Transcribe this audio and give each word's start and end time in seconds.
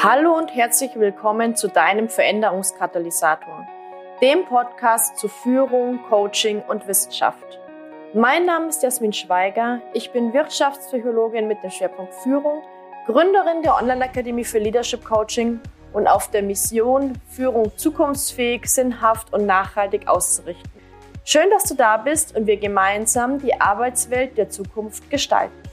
Hallo 0.00 0.36
und 0.36 0.54
herzlich 0.54 0.92
willkommen 0.94 1.56
zu 1.56 1.66
deinem 1.66 2.08
Veränderungskatalysator, 2.08 3.66
dem 4.22 4.44
Podcast 4.44 5.18
zu 5.18 5.26
Führung, 5.26 5.98
Coaching 6.08 6.62
und 6.68 6.86
Wissenschaft. 6.86 7.58
Mein 8.14 8.46
Name 8.46 8.68
ist 8.68 8.80
Jasmin 8.80 9.12
Schweiger, 9.12 9.82
ich 9.94 10.12
bin 10.12 10.32
Wirtschaftspsychologin 10.32 11.48
mit 11.48 11.64
dem 11.64 11.70
Schwerpunkt 11.70 12.14
Führung, 12.14 12.62
Gründerin 13.06 13.62
der 13.64 13.74
Online-Akademie 13.74 14.44
für 14.44 14.60
Leadership 14.60 15.04
Coaching 15.04 15.58
und 15.92 16.06
auf 16.06 16.30
der 16.30 16.44
Mission, 16.44 17.14
Führung 17.28 17.76
zukunftsfähig, 17.76 18.66
sinnhaft 18.66 19.32
und 19.32 19.46
nachhaltig 19.46 20.06
auszurichten. 20.06 20.70
Schön, 21.24 21.50
dass 21.50 21.64
du 21.64 21.74
da 21.74 21.96
bist 21.96 22.36
und 22.36 22.46
wir 22.46 22.58
gemeinsam 22.58 23.40
die 23.40 23.60
Arbeitswelt 23.60 24.38
der 24.38 24.48
Zukunft 24.48 25.10
gestalten. 25.10 25.67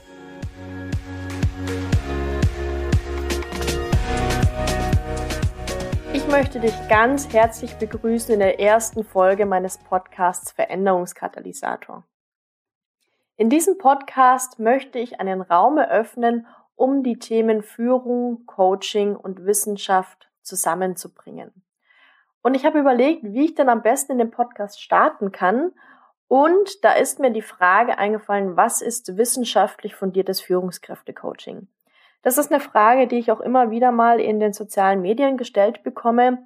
Möchte 6.36 6.60
dich 6.60 6.74
ganz 6.90 7.32
herzlich 7.32 7.76
begrüßen 7.76 8.34
in 8.34 8.40
der 8.40 8.60
ersten 8.60 9.04
Folge 9.04 9.46
meines 9.46 9.78
Podcasts 9.78 10.52
Veränderungskatalysator. 10.52 12.04
In 13.38 13.48
diesem 13.48 13.78
Podcast 13.78 14.58
möchte 14.58 14.98
ich 14.98 15.18
einen 15.18 15.40
Raum 15.40 15.78
eröffnen, 15.78 16.46
um 16.74 17.02
die 17.02 17.18
Themen 17.18 17.62
Führung, 17.62 18.44
Coaching 18.44 19.16
und 19.16 19.46
Wissenschaft 19.46 20.28
zusammenzubringen. 20.42 21.64
Und 22.42 22.54
ich 22.54 22.66
habe 22.66 22.80
überlegt, 22.80 23.24
wie 23.24 23.46
ich 23.46 23.54
dann 23.54 23.70
am 23.70 23.80
besten 23.80 24.12
in 24.12 24.18
den 24.18 24.30
Podcast 24.30 24.82
starten 24.82 25.32
kann. 25.32 25.72
Und 26.28 26.84
da 26.84 26.92
ist 26.92 27.18
mir 27.18 27.30
die 27.30 27.40
Frage 27.40 27.96
eingefallen, 27.96 28.58
was 28.58 28.82
ist 28.82 29.16
wissenschaftlich 29.16 29.94
fundiertes 29.94 30.42
Führungskräftecoaching? 30.42 31.66
Das 32.26 32.38
ist 32.38 32.50
eine 32.50 32.58
Frage, 32.58 33.06
die 33.06 33.18
ich 33.18 33.30
auch 33.30 33.38
immer 33.38 33.70
wieder 33.70 33.92
mal 33.92 34.18
in 34.18 34.40
den 34.40 34.52
sozialen 34.52 35.00
Medien 35.00 35.36
gestellt 35.36 35.84
bekomme. 35.84 36.44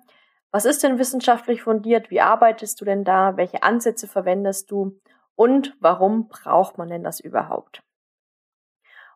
Was 0.50 0.66
ist 0.66 0.82
denn 0.82 0.98
wissenschaftlich 0.98 1.62
fundiert? 1.62 2.10
Wie 2.10 2.20
arbeitest 2.20 2.78
du 2.82 2.84
denn 2.84 3.02
da? 3.02 3.38
Welche 3.38 3.62
Ansätze 3.62 4.06
verwendest 4.06 4.70
du? 4.70 5.00
Und 5.36 5.74
warum 5.80 6.28
braucht 6.28 6.77
man 6.77 6.90
denn 6.90 7.02
das 7.02 7.18
überhaupt? 7.18 7.82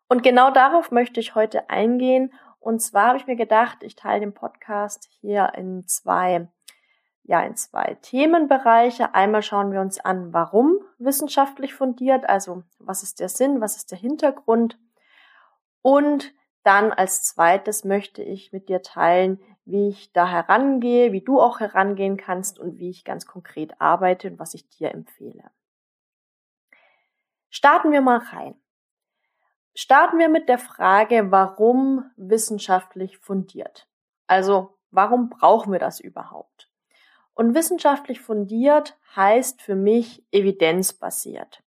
Und 0.09 0.23
genau 0.23 0.51
darauf 0.51 0.91
möchte 0.91 1.21
ich 1.21 1.35
heute 1.35 1.69
eingehen. 1.69 2.33
Und 2.61 2.81
zwar 2.81 3.09
habe 3.09 3.19
ich 3.19 3.27
mir 3.27 3.37
gedacht, 3.37 3.83
ich 3.83 3.95
teile 3.95 4.21
den 4.21 4.33
Podcast 4.33 5.11
hier 5.21 5.53
in 5.59 5.87
zwei, 5.87 6.49
ja, 7.25 7.43
in 7.43 7.57
zwei 7.57 7.99
Themenbereiche. 8.01 9.15
Einmal 9.15 9.43
schauen 9.43 9.71
wir 9.71 9.83
uns 9.83 10.01
an, 10.01 10.33
warum 10.33 10.79
wissenschaftlich 10.97 11.75
fundiert, 11.75 12.27
also 12.27 12.63
was 12.79 13.03
ist 13.03 13.21
der 13.21 13.29
Sinn, 13.29 13.61
was 13.61 13.77
ist 13.77 13.91
der 13.91 13.99
Hintergrund? 13.99 14.79
Und 15.83 16.33
dann 16.65 16.93
als 16.93 17.23
zweites 17.23 17.85
möchte 17.85 18.23
ich 18.23 18.53
mit 18.53 18.69
dir 18.69 18.83
teilen, 18.83 19.41
wie 19.65 19.89
ich 19.89 20.13
da 20.13 20.27
herangehe, 20.27 21.13
wie 21.13 21.21
du 21.21 21.41
auch 21.41 21.61
herangehen 21.61 22.17
kannst 22.17 22.59
und 22.59 22.79
wie 22.79 22.91
ich 22.91 23.05
ganz 23.05 23.27
konkret 23.27 23.81
arbeite 23.81 24.31
und 24.31 24.39
was 24.39 24.55
ich 24.55 24.69
dir 24.69 24.91
empfehle. 24.93 25.51
Starten 27.51 27.93
wir 27.93 28.01
mal 28.01 28.19
rein. 28.19 28.57
Starten 29.75 30.19
wir 30.19 30.29
mit 30.29 30.49
der 30.49 30.59
Frage, 30.59 31.31
warum 31.31 32.11
wissenschaftlich 32.17 33.19
fundiert? 33.19 33.89
Also, 34.27 34.77
warum 34.91 35.31
brauchen 35.31 35.73
wir 35.73 35.79
das 35.79 36.01
überhaupt? 36.01 36.71
Und 37.35 37.55
wissenschaftlich 37.55 38.21
fundiert 38.21 38.97
heißt 39.17 39.61
für 39.61 39.75
mich 39.75 40.25
evidenzbasiert. 40.31 41.63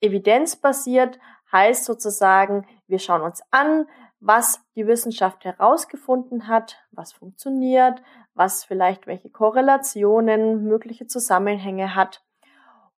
Evidenzbasiert 0.00 1.18
heißt 1.52 1.84
sozusagen, 1.84 2.66
wir 2.86 2.98
schauen 2.98 3.22
uns 3.22 3.42
an, 3.50 3.86
was 4.20 4.60
die 4.74 4.86
Wissenschaft 4.86 5.44
herausgefunden 5.44 6.48
hat, 6.48 6.78
was 6.90 7.12
funktioniert, 7.12 8.02
was 8.34 8.64
vielleicht 8.64 9.06
welche 9.06 9.28
Korrelationen, 9.28 10.64
mögliche 10.64 11.06
Zusammenhänge 11.06 11.94
hat. 11.94 12.22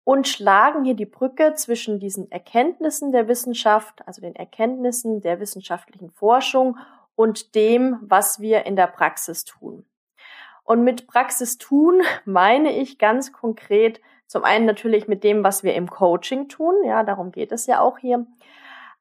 Und 0.03 0.27
schlagen 0.27 0.85
hier 0.85 0.94
die 0.94 1.06
Brücke 1.06 1.53
zwischen 1.56 2.00
diesen 2.00 2.31
Erkenntnissen 2.31 3.11
der 3.11 3.27
Wissenschaft, 3.27 4.07
also 4.07 4.22
den 4.22 4.35
Erkenntnissen 4.35 5.22
der 5.22 5.39
wissenschaftlichen 5.39 6.11
Forschung 6.11 6.77
und 7.16 7.56
dem, 7.56 7.97
was 8.01 8.39
wir 8.39 8.66
in 8.66 8.75
der 8.75 8.88
Praxis 8.88 9.44
tun. 9.44 9.85
Und 10.63 10.83
mit 10.83 11.07
Praxis 11.07 11.57
tun 11.57 12.01
meine 12.25 12.77
ich 12.77 13.00
ganz 13.00 13.33
konkret 13.33 14.00
zum 14.27 14.44
einen 14.44 14.66
natürlich 14.66 15.07
mit 15.07 15.23
dem, 15.23 15.44
was 15.44 15.63
wir 15.63 15.73
im 15.73 15.89
Coaching 15.89 16.50
tun, 16.50 16.75
ja, 16.85 17.03
darum 17.03 17.31
geht 17.31 17.51
es 17.53 17.66
ja 17.66 17.79
auch 17.79 17.97
hier, 17.97 18.27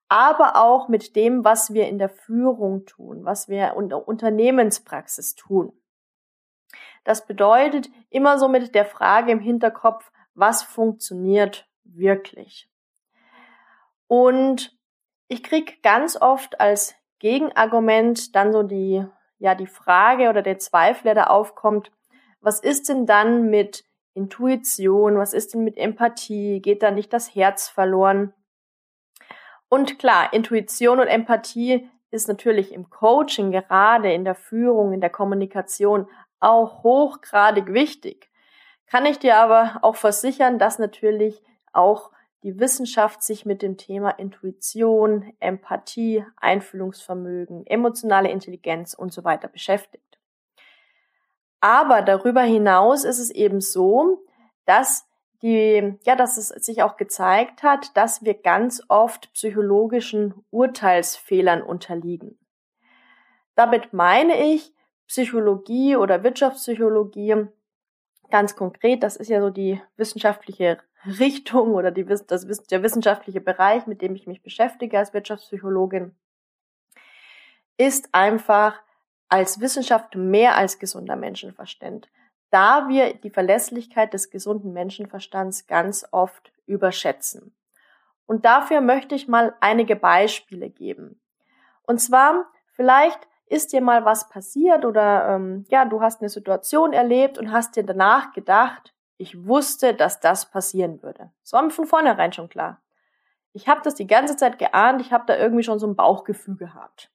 aber 0.09 0.57
auch 0.57 0.89
mit 0.89 1.17
dem, 1.17 1.45
was 1.45 1.73
wir 1.75 1.89
in 1.89 1.99
der 1.99 2.09
Führung 2.09 2.87
tun, 2.87 3.25
was 3.25 3.49
wir 3.49 3.75
in 3.77 3.89
der 3.89 4.07
Unternehmenspraxis 4.07 5.35
tun. 5.35 5.73
Das 7.05 7.27
bedeutet 7.27 7.89
immer 8.11 8.39
so 8.39 8.49
mit 8.49 8.75
der 8.75 8.85
Frage 8.85 9.33
im 9.33 9.41
Hinterkopf, 9.41 10.11
was 10.35 10.63
funktioniert 10.63 11.69
wirklich? 11.85 12.69
Und 14.07 14.77
ich 15.29 15.43
krieg 15.43 15.83
ganz 15.83 16.21
oft 16.21 16.61
als 16.61 16.95
Gegenargument 17.19 18.35
dann 18.35 18.53
so 18.53 18.63
die, 18.63 19.05
ja, 19.39 19.55
die 19.55 19.67
Frage 19.67 20.29
oder 20.29 20.43
der 20.43 20.59
Zweifel, 20.59 21.05
der 21.05 21.15
da 21.15 21.25
aufkommt, 21.25 21.91
was 22.41 22.61
ist 22.61 22.89
denn 22.89 23.07
dann 23.07 23.51
mit 23.51 23.85
Intuition, 24.15 25.19
was 25.19 25.33
ist 25.33 25.55
denn 25.55 25.65
mit 25.65 25.77
Empathie, 25.77 26.61
geht 26.61 26.83
da 26.83 26.91
nicht 26.91 27.13
das 27.13 27.35
Herz 27.35 27.69
verloren? 27.69 28.33
Und 29.69 29.99
klar, 29.99 30.33
Intuition 30.33 31.01
und 31.01 31.09
Empathie 31.09 31.89
ist 32.11 32.29
natürlich 32.29 32.73
im 32.73 32.89
Coaching, 32.89 33.51
gerade 33.51 34.13
in 34.13 34.25
der 34.25 34.35
Führung, 34.35 34.93
in 34.93 35.01
der 35.01 35.11
Kommunikation 35.11 36.09
auch 36.41 36.83
hochgradig 36.83 37.73
wichtig. 37.73 38.31
Kann 38.87 39.07
ich 39.07 39.19
dir 39.19 39.37
aber 39.37 39.79
auch 39.83 39.97
versichern, 39.97 40.59
dass 40.59 40.79
natürlich 40.79 41.43
auch 41.73 42.11
die 42.43 42.61
Wissenschaft 42.61 43.23
sich 43.23 43.45
mit 43.45 43.61
dem 43.63 43.77
Thema 43.77 44.11
Intuition, 44.11 45.33
Empathie, 45.41 46.25
Einfühlungsvermögen, 46.37 47.67
emotionale 47.67 48.31
Intelligenz 48.31 48.95
und 48.95 49.13
so 49.13 49.25
weiter 49.25 49.49
beschäftigt. 49.49 50.19
Aber 51.61 52.03
darüber 52.03 52.43
hinaus 52.43 53.05
ist 53.05 53.19
es 53.19 53.31
eben 53.31 53.61
so, 53.61 54.23
dass 54.65 55.09
die, 55.43 55.95
ja, 56.05 56.17
dass 56.17 56.37
es 56.37 56.49
sich 56.49 56.83
auch 56.83 56.97
gezeigt 56.97 57.63
hat, 57.63 57.97
dass 57.97 58.25
wir 58.25 58.35
ganz 58.35 58.83
oft 58.89 59.33
psychologischen 59.33 60.35
Urteilsfehlern 60.51 61.63
unterliegen. 61.63 62.39
Damit 63.55 63.93
meine 63.93 64.53
ich 64.53 64.73
Psychologie 65.07 65.97
oder 65.97 66.23
Wirtschaftspsychologie 66.23 67.47
ganz 68.31 68.57
konkret, 68.57 69.03
das 69.03 69.17
ist 69.17 69.29
ja 69.29 69.41
so 69.41 69.51
die 69.51 69.81
wissenschaftliche 69.97 70.79
Richtung 71.05 71.75
oder 71.75 71.91
die, 71.91 72.05
das, 72.05 72.27
der 72.27 72.83
wissenschaftliche 72.83 73.41
Bereich, 73.41 73.87
mit 73.87 74.03
dem 74.03 74.15
ich 74.15 74.27
mich 74.27 74.43
beschäftige 74.43 74.99
als 74.99 75.15
Wirtschaftspsychologin, 75.15 76.15
ist 77.77 78.09
einfach 78.13 78.81
als 79.29 79.61
Wissenschaft 79.61 80.15
mehr 80.17 80.57
als 80.57 80.79
gesunder 80.79 81.17
Menschenverstand 81.17 82.09
da 82.51 82.89
wir 82.89 83.15
die 83.15 83.31
Verlässlichkeit 83.31 84.15
des 84.15 84.31
gesunden 84.31 84.73
Menschenverstands 84.73 85.67
ganz 85.67 86.07
oft 86.11 86.53
überschätzen. 86.67 87.55
Und 88.27 88.45
dafür 88.45 88.81
möchte 88.81 89.15
ich 89.15 89.29
mal 89.29 89.55
einige 89.61 89.97
Beispiele 89.97 90.71
geben. 90.71 91.21
Und 91.83 92.01
zwar, 92.01 92.47
vielleicht 92.73 93.21
ist 93.47 93.73
dir 93.73 93.81
mal 93.81 94.05
was 94.05 94.29
passiert 94.29 94.85
oder 94.85 95.29
ähm, 95.29 95.65
ja, 95.69 95.85
du 95.85 96.01
hast 96.01 96.21
eine 96.21 96.29
Situation 96.29 96.93
erlebt 96.93 97.39
und 97.39 97.53
hast 97.53 97.77
dir 97.77 97.85
danach 97.85 98.33
gedacht, 98.33 98.93
ich 99.19 99.47
wusste, 99.47 99.95
dass 99.95 100.21
das 100.21 100.51
passieren 100.51 101.03
würde. 101.03 101.31
Das 101.43 101.53
war 101.53 101.63
mir 101.63 101.71
von 101.71 101.87
vornherein 101.87 102.33
schon 102.33 102.49
klar. 102.49 102.83
Ich 103.53 103.69
habe 103.69 103.81
das 103.83 103.95
die 103.95 104.07
ganze 104.07 104.37
Zeit 104.37 104.59
geahnt, 104.59 105.01
ich 105.01 105.13
habe 105.13 105.25
da 105.27 105.37
irgendwie 105.37 105.63
schon 105.63 105.79
so 105.79 105.87
ein 105.87 105.97
Bauchgefühl 105.97 106.57
gehabt. 106.57 107.11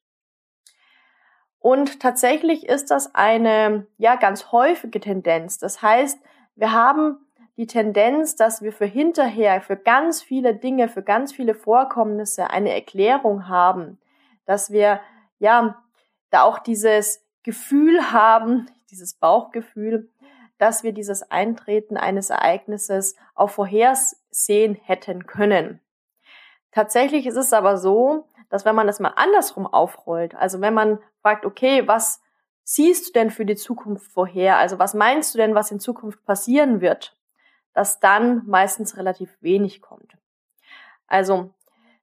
Und 1.61 1.99
tatsächlich 1.99 2.67
ist 2.67 2.89
das 2.89 3.13
eine, 3.13 3.85
ja, 3.97 4.15
ganz 4.15 4.51
häufige 4.51 4.99
Tendenz. 4.99 5.59
Das 5.59 5.83
heißt, 5.83 6.19
wir 6.55 6.71
haben 6.71 7.17
die 7.55 7.67
Tendenz, 7.67 8.35
dass 8.35 8.63
wir 8.63 8.73
für 8.73 8.87
hinterher, 8.87 9.61
für 9.61 9.77
ganz 9.77 10.23
viele 10.23 10.55
Dinge, 10.55 10.89
für 10.89 11.03
ganz 11.03 11.31
viele 11.31 11.53
Vorkommnisse 11.53 12.49
eine 12.49 12.73
Erklärung 12.73 13.47
haben, 13.47 13.99
dass 14.45 14.71
wir, 14.71 15.01
ja, 15.37 15.83
da 16.31 16.41
auch 16.41 16.57
dieses 16.57 17.23
Gefühl 17.43 18.11
haben, 18.11 18.65
dieses 18.89 19.13
Bauchgefühl, 19.13 20.09
dass 20.57 20.83
wir 20.83 20.93
dieses 20.93 21.29
Eintreten 21.29 21.95
eines 21.95 22.31
Ereignisses 22.31 23.15
auch 23.35 23.51
vorhersehen 23.51 24.73
hätten 24.73 25.27
können. 25.27 25.79
Tatsächlich 26.71 27.27
ist 27.27 27.35
es 27.35 27.53
aber 27.53 27.77
so, 27.77 28.27
dass 28.51 28.65
wenn 28.65 28.75
man 28.75 28.85
das 28.85 28.99
mal 28.99 29.13
andersrum 29.15 29.65
aufrollt, 29.65 30.35
also 30.35 30.61
wenn 30.61 30.73
man 30.73 30.99
fragt, 31.21 31.45
okay, 31.45 31.87
was 31.87 32.21
siehst 32.63 33.07
du 33.07 33.11
denn 33.13 33.31
für 33.31 33.45
die 33.45 33.55
Zukunft 33.55 34.11
vorher? 34.11 34.57
Also 34.57 34.77
was 34.77 34.93
meinst 34.93 35.33
du 35.33 35.37
denn, 35.37 35.55
was 35.55 35.71
in 35.71 35.79
Zukunft 35.79 36.23
passieren 36.25 36.81
wird? 36.81 37.17
Dass 37.73 37.99
dann 37.99 38.45
meistens 38.45 38.97
relativ 38.97 39.35
wenig 39.41 39.81
kommt. 39.81 40.17
Also 41.07 41.53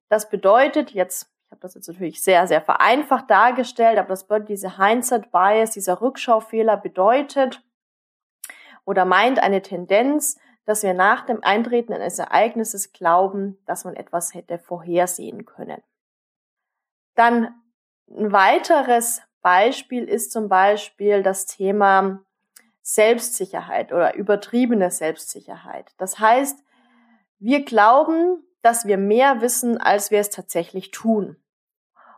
das 0.09 0.31
bedeutet 0.31 0.91
jetzt, 0.91 1.31
Ich 1.47 1.53
habe 1.53 1.61
das 1.61 1.75
jetzt 1.75 1.89
natürlich 1.89 2.23
sehr, 2.23 2.47
sehr 2.47 2.61
vereinfacht 2.61 3.31
dargestellt, 3.31 3.99
aber 3.99 4.09
das 4.09 4.25
bedeutet, 4.25 4.49
diese 4.49 4.79
Hindsight 4.79 5.31
Bias, 5.31 5.71
dieser 5.71 6.01
Rückschaufehler 6.01 6.77
bedeutet 6.77 7.63
oder 8.85 9.05
meint 9.05 9.39
eine 9.39 9.63
Tendenz, 9.63 10.39
dass 10.65 10.83
wir 10.83 10.93
nach 10.93 11.25
dem 11.25 11.43
Eintreten 11.43 11.95
eines 11.95 12.19
Ereignisses 12.19 12.93
glauben, 12.93 13.59
dass 13.65 13.85
man 13.85 13.97
etwas 13.97 14.35
hätte 14.35 14.59
vorhersehen 14.59 15.47
können. 15.47 15.83
Dann 17.19 17.53
ein 18.09 18.31
weiteres 18.31 19.23
Beispiel 19.43 20.05
ist 20.05 20.31
zum 20.31 20.49
Beispiel 20.49 21.25
das 21.25 21.47
Thema 21.47 22.21
Selbstsicherheit 22.81 23.93
oder 23.93 24.15
übertriebene 24.15 24.93
Selbstsicherheit. 24.93 25.93
Das 25.99 26.21
heißt, 26.21 26.63
wir 27.41 27.65
glauben, 27.65 28.45
dass 28.63 28.87
wir 28.87 28.99
mehr 28.99 29.41
wissen, 29.41 29.79
als 29.79 30.13
wir 30.13 30.21
es 30.21 30.31
tatsächlich 30.31 30.93
tun. 30.93 31.37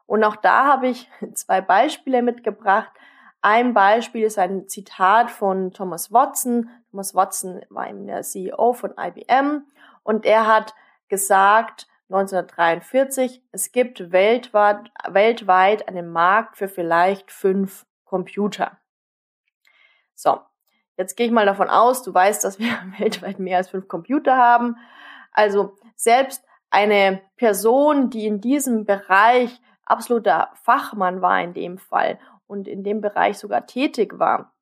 Und 0.05 0.23
auch 0.23 0.37
da 0.37 0.67
habe 0.67 0.89
ich 0.89 1.11
zwei 1.33 1.63
Beispiele 1.63 2.21
mitgebracht. 2.21 2.93
Ein 3.41 3.73
Beispiel 3.73 4.25
ist 4.25 4.39
ein 4.39 4.69
Zitat 4.69 5.31
von 5.31 5.73
Thomas 5.73 6.13
Watson. 6.13 6.69
Thomas 6.91 7.15
Watson 7.15 7.63
war 7.71 7.89
eben 7.89 8.07
der 8.07 8.21
CEO 8.21 8.75
von 8.75 8.93
IBM 8.99 9.65
und 10.03 10.27
er 10.27 10.47
hat 10.47 10.75
gesagt, 11.09 11.87
1943, 12.11 13.41
es 13.53 13.71
gibt 13.71 14.11
weltweit, 14.11 14.91
weltweit 15.09 15.87
einen 15.89 16.11
Markt 16.11 16.57
für 16.57 16.69
vielleicht 16.69 17.31
fünf 17.31 17.87
Computer. 18.05 18.79
So, 20.17 20.41
jetzt 20.97 21.17
gehe 21.17 21.27
ich 21.27 21.33
mal 21.33 21.47
davon 21.47 21.71
aus, 21.71 22.03
du 22.03 22.13
weißt, 22.13 22.43
dass 22.43 22.59
wir 22.59 22.73
weltweit 22.99 23.39
mehr 23.39 23.59
als 23.59 23.71
fünf 23.71 23.87
Computer 23.87 24.37
haben. 24.37 24.77
Also 25.33 25.77
selbst 25.95 26.45
eine 26.69 27.23
Person, 27.37 28.11
die 28.11 28.27
in 28.27 28.41
diesem 28.41 28.85
Bereich 28.85 29.61
absoluter 29.85 30.51
Fachmann 30.55 31.23
war 31.23 31.41
in 31.41 31.55
dem 31.55 31.79
Fall 31.79 32.19
und 32.49 32.67
in 32.67 32.83
dem 32.83 33.01
Bereich 33.01 33.39
sogar 33.39 33.67
tätig 33.67 34.19
war, 34.19 34.53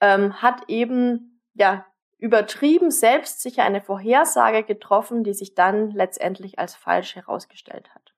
ähm, 0.00 0.42
hat 0.42 0.68
eben 0.68 1.40
ja 1.54 1.86
übertrieben 2.24 2.90
selbstsicher 2.90 3.64
eine 3.64 3.82
Vorhersage 3.82 4.62
getroffen, 4.62 5.24
die 5.24 5.34
sich 5.34 5.54
dann 5.54 5.90
letztendlich 5.90 6.58
als 6.58 6.74
falsch 6.74 7.16
herausgestellt 7.16 7.94
hat. 7.94 8.14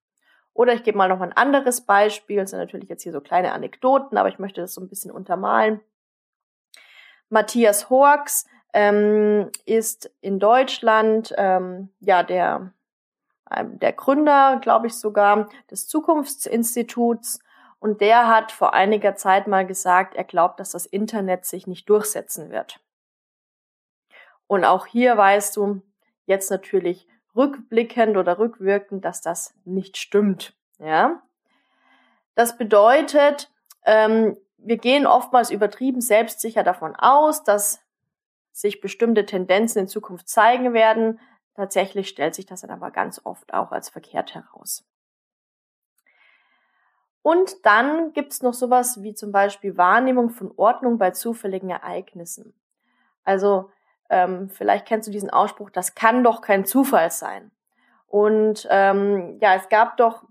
Oder 0.55 0.75
ich 0.75 0.85
gebe 0.85 0.97
mal 0.97 1.09
noch 1.09 1.21
ein 1.21 1.33
anderes 1.33 1.81
Beispiel, 1.81 2.37
das 2.37 2.51
sind 2.51 2.61
natürlich 2.61 2.89
jetzt 2.89 3.03
hier 3.03 3.11
so 3.11 3.21
kleine 3.21 3.51
Anekdoten, 3.51 4.17
aber 4.17 4.29
ich 4.29 4.39
möchte 4.39 4.61
das 4.61 4.75
so 4.75 4.81
ein 4.81 4.89
bisschen 4.89 5.11
untermalen. 5.11 5.81
Matthias 7.31 7.91
Horks 7.91 8.47
ähm, 8.73 9.51
ist 9.65 10.09
in 10.21 10.39
Deutschland 10.39 11.35
ähm, 11.37 11.89
ja 11.99 12.23
der 12.23 12.73
ähm, 13.51 13.81
der 13.81 13.93
Gründer, 13.93 14.61
glaube 14.63 14.87
ich 14.87 14.95
sogar, 14.95 15.49
des 15.69 15.89
Zukunftsinstituts. 15.89 17.41
Und 17.81 18.01
der 18.01 18.29
hat 18.29 18.53
vor 18.53 18.73
einiger 18.73 19.17
Zeit 19.17 19.49
mal 19.49 19.67
gesagt, 19.67 20.15
er 20.15 20.25
glaubt, 20.25 20.61
dass 20.61 20.71
das 20.71 20.87
Internet 20.87 21.45
sich 21.45 21.67
nicht 21.67 21.91
durchsetzen 21.91 22.51
wird. 22.51 22.81
Und 24.47 24.65
auch 24.65 24.87
hier 24.87 25.17
weißt 25.17 25.57
du 25.57 25.83
jetzt 26.27 26.51
natürlich 26.51 27.07
rückblickend 27.35 28.17
oder 28.17 28.39
rückwirkend, 28.39 29.05
dass 29.05 29.21
das 29.21 29.55
nicht 29.65 29.97
stimmt. 29.97 30.57
Ja, 30.79 31.23
das 32.35 32.59
bedeutet, 32.59 33.51
ähm, 33.85 34.37
wir 34.59 34.79
gehen 34.79 35.07
oftmals 35.07 35.51
übertrieben 35.51 36.01
selbstsicher 36.01 36.63
davon 36.63 36.95
aus, 36.97 37.45
dass 37.45 37.81
sich 38.53 38.81
bestimmte 38.81 39.27
Tendenzen 39.27 39.81
in 39.81 39.89
Zukunft 39.89 40.29
zeigen 40.29 40.73
werden. 40.73 41.21
Tatsächlich 41.55 42.09
stellt 42.09 42.35
sich 42.35 42.47
das 42.47 42.63
dann 42.63 42.71
aber 42.71 42.91
ganz 42.91 43.21
oft 43.25 43.53
auch 43.55 43.71
als 43.71 43.89
verkehrt 43.89 44.35
heraus. 44.35 44.85
Und 47.23 47.67
dann 47.67 48.13
gibt's 48.13 48.43
noch 48.43 48.55
sowas 48.55 49.03
wie 49.03 49.15
zum 49.15 49.33
Beispiel 49.33 49.77
Wahrnehmung 49.77 50.31
von 50.31 50.53
Ordnung 50.57 50.97
bei 50.97 51.11
zufälligen 51.11 51.71
Ereignissen. 51.71 52.55
Also 53.25 53.71
ähm, 54.11 54.49
vielleicht 54.49 54.87
kennst 54.87 55.09
du 55.09 55.13
diesen 55.13 55.31
Ausspruch, 55.31 55.71
das 55.71 55.95
kann 55.95 56.25
doch 56.25 56.41
kein 56.41 56.65
Zufall 56.65 57.11
sein. 57.11 57.51
Und 58.07 58.67
ähm, 58.71 59.39
ja, 59.41 59.55
es 59.55 59.69
gab 59.69 59.97
doch 59.97 60.25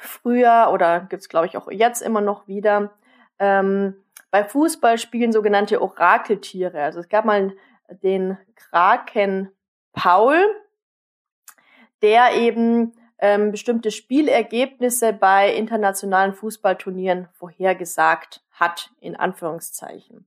früher 0.00 0.70
oder 0.72 1.00
gibt's 1.00 1.28
glaube 1.28 1.46
ich 1.46 1.56
auch 1.56 1.70
jetzt 1.70 2.02
immer 2.02 2.20
noch 2.20 2.46
wieder 2.46 2.90
ähm, 3.38 3.94
bei 4.30 4.44
Fußballspielen 4.44 5.32
sogenannte 5.32 5.80
Orakeltiere. 5.80 6.82
Also 6.82 7.00
es 7.00 7.08
gab 7.08 7.24
mal 7.24 7.54
den 8.02 8.36
Kraken 8.54 9.50
Paul, 9.92 10.38
der 12.02 12.34
eben 12.34 12.92
ähm, 13.18 13.50
bestimmte 13.50 13.90
Spielergebnisse 13.90 15.12
bei 15.12 15.54
internationalen 15.54 16.34
Fußballturnieren 16.34 17.28
vorhergesagt 17.32 18.44
hat, 18.52 18.90
in 19.00 19.16
Anführungszeichen. 19.16 20.26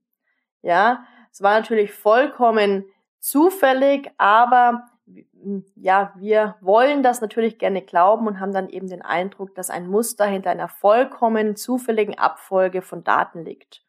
Ja, 0.62 1.06
es 1.32 1.42
war 1.42 1.60
natürlich 1.60 1.94
vollkommen 1.94 2.86
zufällig, 3.20 4.12
aber 4.18 4.88
ja, 5.76 6.14
wir 6.16 6.56
wollen 6.62 7.04
das 7.04 7.22
natürlich 7.22 7.58
gerne 7.58 7.82
glauben 7.82 8.28
und 8.28 8.40
haben 8.40 8.54
dann 8.54 8.70
eben 8.70 8.88
den 8.88 9.02
Eindruck, 9.02 9.56
dass 9.56 9.70
ein 9.70 9.88
Muster 9.88 10.26
hinter 10.26 10.52
einer 10.52 10.68
vollkommen 10.68 11.56
zufälligen 11.56 12.18
Abfolge 12.18 12.82
von 12.82 13.04
Daten 13.04 13.44
liegt. 13.44 13.84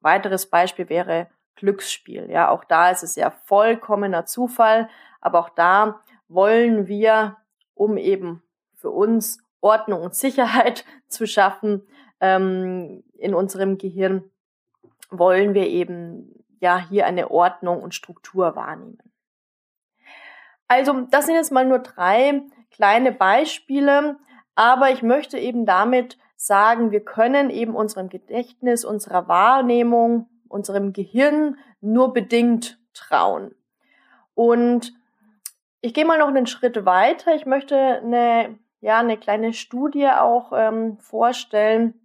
Weiteres 0.00 0.46
Beispiel 0.46 0.88
wäre 0.88 1.28
Glücksspiel. 1.56 2.28
Ja, 2.30 2.50
auch 2.50 2.64
da 2.64 2.90
ist 2.90 3.02
es 3.02 3.14
ja 3.14 3.30
vollkommener 3.30 4.26
Zufall, 4.26 4.88
aber 5.20 5.38
auch 5.38 5.50
da 5.50 6.00
wollen 6.28 6.88
wir, 6.88 7.36
um 7.74 7.96
eben 7.96 8.42
für 8.74 8.90
uns 8.90 9.38
Ordnung 9.60 10.02
und 10.02 10.14
Sicherheit 10.14 10.84
zu 11.08 11.26
schaffen 11.26 11.86
ähm, 12.20 13.04
in 13.16 13.34
unserem 13.34 13.78
Gehirn, 13.78 14.30
wollen 15.10 15.54
wir 15.54 15.68
eben 15.68 16.43
ja 16.60 16.78
hier 16.78 17.06
eine 17.06 17.30
Ordnung 17.30 17.82
und 17.82 17.94
Struktur 17.94 18.56
wahrnehmen. 18.56 19.12
Also 20.68 21.02
das 21.10 21.26
sind 21.26 21.34
jetzt 21.36 21.52
mal 21.52 21.66
nur 21.66 21.80
drei 21.80 22.42
kleine 22.70 23.12
Beispiele, 23.12 24.16
aber 24.54 24.90
ich 24.90 25.02
möchte 25.02 25.38
eben 25.38 25.66
damit 25.66 26.18
sagen, 26.36 26.90
wir 26.90 27.04
können 27.04 27.50
eben 27.50 27.74
unserem 27.74 28.08
Gedächtnis, 28.08 28.84
unserer 28.84 29.28
Wahrnehmung, 29.28 30.28
unserem 30.48 30.92
Gehirn 30.92 31.58
nur 31.80 32.12
bedingt 32.12 32.78
trauen. 32.92 33.54
Und 34.34 34.92
ich 35.80 35.94
gehe 35.94 36.04
mal 36.04 36.18
noch 36.18 36.28
einen 36.28 36.46
Schritt 36.46 36.84
weiter. 36.84 37.34
Ich 37.34 37.46
möchte 37.46 37.76
eine, 37.76 38.58
ja, 38.80 38.98
eine 38.98 39.18
kleine 39.18 39.52
Studie 39.52 40.08
auch 40.08 40.52
ähm, 40.54 40.98
vorstellen. 40.98 42.00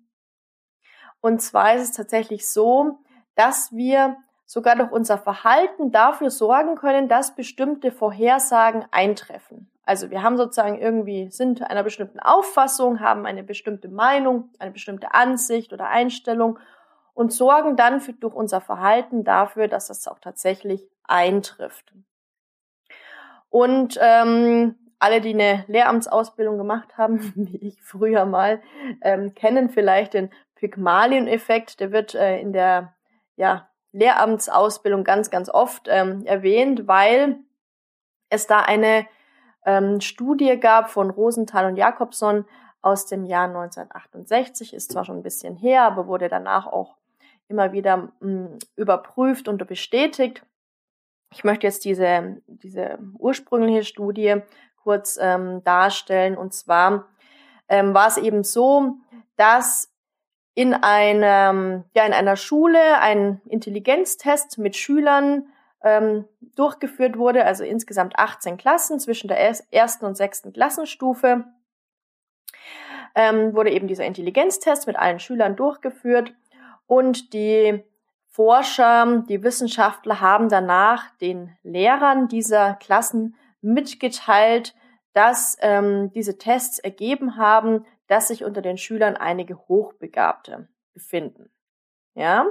Und 1.21 1.41
zwar 1.41 1.75
ist 1.75 1.83
es 1.83 1.91
tatsächlich 1.91 2.47
so, 2.47 2.99
dass 3.35 3.71
wir 3.71 4.17
sogar 4.49 4.75
durch 4.75 4.91
unser 4.91 5.19
Verhalten 5.19 5.91
dafür 5.91 6.31
sorgen 6.31 6.75
können, 6.75 7.07
dass 7.07 7.35
bestimmte 7.35 7.91
Vorhersagen 7.91 8.83
eintreffen. 8.89 9.69
Also 9.85 10.09
wir 10.09 10.23
haben 10.23 10.37
sozusagen 10.37 10.81
irgendwie, 10.81 11.29
sind 11.29 11.61
einer 11.61 11.83
bestimmten 11.83 12.19
Auffassung, 12.19 12.99
haben 12.99 13.27
eine 13.27 13.43
bestimmte 13.43 13.89
Meinung, 13.89 14.49
eine 14.57 14.71
bestimmte 14.71 15.13
Ansicht 15.13 15.71
oder 15.71 15.89
Einstellung 15.89 16.57
und 17.13 17.31
sorgen 17.31 17.75
dann 17.75 18.01
für, 18.01 18.13
durch 18.13 18.33
unser 18.33 18.59
Verhalten 18.59 19.23
dafür, 19.23 19.67
dass 19.67 19.85
das 19.85 20.07
auch 20.07 20.17
tatsächlich 20.17 20.89
eintrifft. 21.03 21.93
Und 23.49 23.99
ähm, 24.01 24.79
alle, 24.97 25.21
die 25.21 25.35
eine 25.35 25.63
Lehramtsausbildung 25.67 26.57
gemacht 26.57 26.97
haben, 26.97 27.33
wie 27.35 27.67
ich 27.67 27.83
früher 27.83 28.25
mal, 28.25 28.63
ähm, 29.01 29.35
kennen 29.35 29.69
vielleicht 29.69 30.15
den 30.15 30.31
Pygmalion-Effekt. 30.55 31.79
Der 31.81 31.91
wird 31.91 32.15
äh, 32.15 32.39
in 32.39 32.51
der 32.51 32.95
ja, 33.35 33.68
Lehramtsausbildung 33.91 35.03
ganz, 35.03 35.29
ganz 35.29 35.49
oft 35.49 35.87
ähm, 35.89 36.25
erwähnt, 36.25 36.87
weil 36.87 37.39
es 38.29 38.47
da 38.47 38.59
eine 38.59 39.07
ähm, 39.65 40.01
Studie 40.01 40.59
gab 40.59 40.89
von 40.89 41.09
Rosenthal 41.09 41.65
und 41.65 41.75
Jakobson 41.75 42.45
aus 42.81 43.07
dem 43.07 43.25
Jahr 43.25 43.47
1968, 43.47 44.73
ist 44.73 44.91
zwar 44.91 45.05
schon 45.05 45.17
ein 45.17 45.23
bisschen 45.23 45.55
her, 45.55 45.83
aber 45.83 46.07
wurde 46.07 46.29
danach 46.29 46.67
auch 46.67 46.95
immer 47.47 47.71
wieder 47.71 47.97
mh, 47.97 48.09
hm, 48.21 48.59
überprüft 48.75 49.47
und 49.47 49.65
bestätigt. 49.67 50.45
Ich 51.31 51.43
möchte 51.43 51.67
jetzt 51.67 51.85
diese, 51.85 52.41
diese 52.47 52.97
ursprüngliche 53.17 53.83
Studie 53.83 54.41
kurz 54.81 55.19
ähm, 55.21 55.63
darstellen. 55.63 56.37
Und 56.37 56.53
zwar 56.53 57.07
ähm, 57.67 57.93
war 57.93 58.07
es 58.07 58.17
eben 58.17 58.43
so, 58.43 58.95
dass 59.35 59.88
in 60.59 60.73
einem, 60.73 61.85
ja, 61.95 62.05
in 62.05 62.11
einer 62.11 62.35
Schule 62.35 62.99
ein 62.99 63.39
Intelligenztest 63.47 64.57
mit 64.57 64.75
Schülern 64.75 65.47
ähm, 65.81 66.25
durchgeführt 66.53 67.17
wurde, 67.17 67.45
also 67.45 67.63
insgesamt 67.63 68.19
18 68.19 68.57
Klassen 68.57 68.99
zwischen 68.99 69.29
der 69.29 69.39
ersten 69.71 70.03
und 70.03 70.17
sechsten 70.17 70.51
Klassenstufe. 70.51 71.45
Ähm, 73.15 73.55
wurde 73.55 73.71
eben 73.71 73.87
dieser 73.87 74.03
Intelligenztest 74.03 74.85
mit 74.85 74.97
allen 74.97 75.21
Schülern 75.21 75.55
durchgeführt 75.55 76.33
und 76.87 77.31
die 77.31 77.81
Forscher, 78.27 79.23
die 79.29 79.41
Wissenschaftler 79.43 80.19
haben 80.19 80.49
danach 80.49 81.09
den 81.21 81.55
Lehrern 81.63 82.27
dieser 82.27 82.73
Klassen 82.73 83.37
mitgeteilt, 83.61 84.75
dass 85.13 85.55
ähm, 85.61 86.11
diese 86.11 86.37
Tests 86.37 86.79
ergeben 86.79 87.37
haben, 87.37 87.85
dass 88.09 88.27
sich 88.27 88.43
unter 88.43 88.61
den 88.61 88.77
Schülern 88.77 89.15
einige 89.15 89.55
Hochbegabte 89.67 90.67
befinden. 90.93 91.49
Ja, 92.15 92.47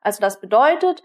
also 0.00 0.20
das 0.20 0.40
bedeutet, 0.40 1.02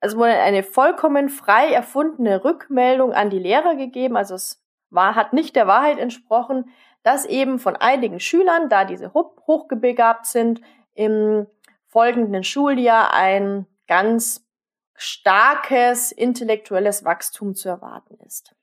es 0.00 0.16
wurde 0.16 0.38
eine 0.38 0.62
vollkommen 0.62 1.28
frei 1.28 1.72
erfundene 1.72 2.44
Rückmeldung 2.44 3.12
an 3.12 3.30
die 3.30 3.38
Lehrer 3.38 3.74
gegeben, 3.74 4.16
also 4.16 4.36
es 4.36 4.64
war, 4.90 5.16
hat 5.16 5.32
nicht 5.32 5.56
der 5.56 5.66
Wahrheit 5.66 5.98
entsprochen, 5.98 6.70
dass 7.02 7.24
eben 7.24 7.58
von 7.58 7.76
einigen 7.76 8.20
Schülern, 8.20 8.68
da 8.68 8.84
diese 8.84 9.12
hochbegabt 9.12 10.26
sind, 10.26 10.60
im 10.94 11.46
folgenden 11.86 12.44
Schuljahr 12.44 13.12
ein 13.12 13.66
ganz 13.86 14.46
starkes 14.94 16.12
intellektuelles 16.12 17.04
Wachstum 17.04 17.54
zu 17.54 17.68
erwarten 17.68 18.18
ist. 18.26 18.54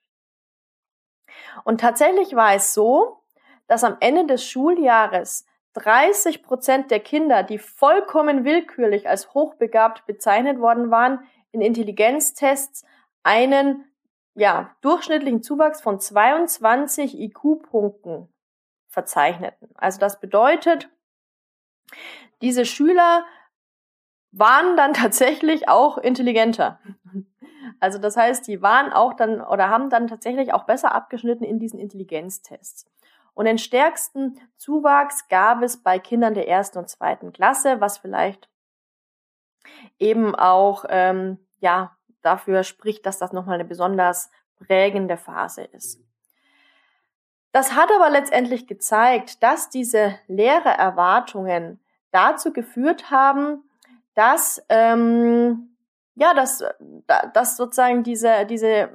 Und 1.63 1.81
tatsächlich 1.81 2.35
war 2.35 2.53
es 2.53 2.73
so, 2.73 3.24
dass 3.67 3.83
am 3.83 3.97
Ende 3.99 4.25
des 4.25 4.45
Schuljahres 4.45 5.45
30 5.73 6.41
Prozent 6.43 6.89
der 6.89 7.01
Kinder, 7.01 7.43
die 7.43 7.57
vollkommen 7.57 8.45
willkürlich 8.45 9.09
als 9.09 9.33
hochbegabt 9.33 10.05
bezeichnet 10.05 10.59
worden 10.59 10.89
waren, 10.89 11.19
in 11.51 11.61
Intelligenztests 11.61 12.85
einen 13.23 13.85
ja, 14.35 14.75
durchschnittlichen 14.81 15.41
Zuwachs 15.41 15.81
von 15.81 15.99
22 15.99 17.19
IQ-Punkten 17.19 18.29
verzeichneten. 18.87 19.69
Also 19.75 19.99
das 19.99 20.19
bedeutet, 20.19 20.89
diese 22.41 22.65
Schüler 22.65 23.25
waren 24.31 24.77
dann 24.77 24.93
tatsächlich 24.93 25.67
auch 25.67 25.97
intelligenter. 25.97 26.79
Also 27.79 27.97
das 27.97 28.15
heißt, 28.15 28.47
die 28.47 28.61
waren 28.61 28.93
auch 28.93 29.13
dann 29.13 29.41
oder 29.41 29.69
haben 29.69 29.89
dann 29.89 30.07
tatsächlich 30.07 30.53
auch 30.53 30.65
besser 30.65 30.93
abgeschnitten 30.93 31.43
in 31.43 31.59
diesen 31.59 31.79
Intelligenztests. 31.79 32.85
Und 33.35 33.45
den 33.45 33.57
stärksten 33.57 34.39
Zuwachs 34.57 35.27
gab 35.27 35.61
es 35.61 35.77
bei 35.77 35.99
Kindern 35.99 36.33
der 36.33 36.47
ersten 36.47 36.79
und 36.79 36.89
zweiten 36.89 37.31
Klasse, 37.33 37.81
was 37.81 37.99
vielleicht 37.99 38.49
eben 39.99 40.33
auch 40.33 40.85
ähm, 40.89 41.37
ja 41.59 41.95
dafür 42.21 42.63
spricht, 42.63 43.05
dass 43.05 43.19
das 43.19 43.33
nochmal 43.33 43.55
eine 43.55 43.65
besonders 43.65 44.31
prägende 44.57 45.17
Phase 45.17 45.63
ist. 45.63 46.01
Das 47.51 47.75
hat 47.75 47.89
aber 47.91 48.09
letztendlich 48.09 48.67
gezeigt, 48.67 49.43
dass 49.43 49.69
diese 49.69 50.17
Lehrererwartungen 50.27 51.79
dazu 52.11 52.51
geführt 52.51 53.11
haben, 53.11 53.63
dass 54.13 54.63
ähm, 54.69 55.75
ja, 56.15 56.33
dass, 56.33 56.63
dass 57.33 57.57
sozusagen 57.57 58.03
diese, 58.03 58.45
diese 58.45 58.89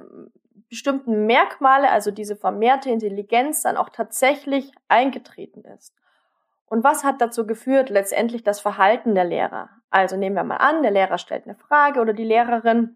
bestimmten 0.71 1.25
Merkmale, 1.25 1.91
also 1.91 2.11
diese 2.11 2.37
vermehrte 2.37 2.89
Intelligenz 2.89 3.61
dann 3.61 3.75
auch 3.75 3.89
tatsächlich 3.89 4.71
eingetreten 4.87 5.65
ist. 5.65 5.93
Und 6.65 6.85
was 6.85 7.03
hat 7.03 7.19
dazu 7.19 7.45
geführt? 7.45 7.89
Letztendlich 7.89 8.43
das 8.43 8.61
Verhalten 8.61 9.13
der 9.13 9.25
Lehrer. 9.25 9.69
Also 9.89 10.15
nehmen 10.15 10.37
wir 10.37 10.45
mal 10.45 10.55
an, 10.55 10.81
der 10.81 10.91
Lehrer 10.91 11.17
stellt 11.17 11.45
eine 11.45 11.55
Frage 11.55 11.99
oder 11.99 12.13
die 12.13 12.23
Lehrerin, 12.23 12.95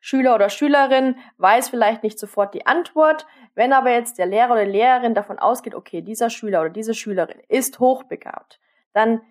Schüler 0.00 0.34
oder 0.34 0.50
Schülerin 0.50 1.16
weiß 1.38 1.70
vielleicht 1.70 2.02
nicht 2.02 2.18
sofort 2.18 2.52
die 2.52 2.66
Antwort. 2.66 3.26
Wenn 3.54 3.72
aber 3.72 3.92
jetzt 3.92 4.18
der 4.18 4.26
Lehrer 4.26 4.52
oder 4.52 4.66
die 4.66 4.72
Lehrerin 4.72 5.14
davon 5.14 5.38
ausgeht, 5.38 5.74
okay, 5.74 6.02
dieser 6.02 6.28
Schüler 6.28 6.60
oder 6.60 6.70
diese 6.70 6.92
Schülerin 6.92 7.40
ist 7.48 7.80
hochbegabt, 7.80 8.60
dann 8.92 9.22